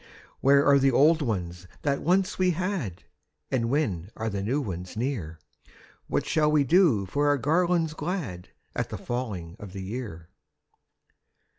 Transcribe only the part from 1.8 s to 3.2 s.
that once we had,